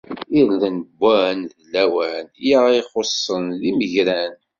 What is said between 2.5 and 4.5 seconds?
aɣ-ixuṣṣen d imegran!